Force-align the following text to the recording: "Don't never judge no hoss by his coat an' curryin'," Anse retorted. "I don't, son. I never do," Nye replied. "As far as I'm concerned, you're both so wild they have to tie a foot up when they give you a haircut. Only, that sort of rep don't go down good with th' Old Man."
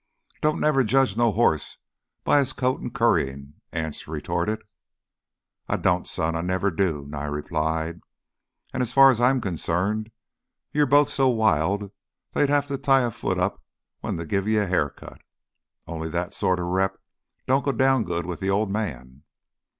"Don't 0.41 0.59
never 0.59 0.83
judge 0.83 1.15
no 1.15 1.31
hoss 1.31 1.77
by 2.23 2.39
his 2.39 2.53
coat 2.53 2.81
an' 2.81 2.89
curryin'," 2.89 3.61
Anse 3.71 4.07
retorted. 4.07 4.63
"I 5.69 5.77
don't, 5.77 6.07
son. 6.07 6.35
I 6.35 6.41
never 6.41 6.71
do," 6.71 7.05
Nye 7.07 7.25
replied. 7.25 8.01
"As 8.73 8.91
far 8.91 9.11
as 9.11 9.21
I'm 9.21 9.39
concerned, 9.39 10.09
you're 10.71 10.87
both 10.87 11.11
so 11.11 11.29
wild 11.29 11.91
they 12.33 12.47
have 12.47 12.65
to 12.69 12.79
tie 12.79 13.01
a 13.01 13.11
foot 13.11 13.37
up 13.37 13.63
when 13.99 14.15
they 14.15 14.25
give 14.25 14.47
you 14.47 14.63
a 14.63 14.65
haircut. 14.65 15.21
Only, 15.85 16.09
that 16.09 16.33
sort 16.33 16.57
of 16.59 16.65
rep 16.65 16.97
don't 17.45 17.63
go 17.65 17.71
down 17.71 18.03
good 18.03 18.25
with 18.25 18.39
th' 18.39 18.45
Old 18.49 18.71
Man." 18.71 19.21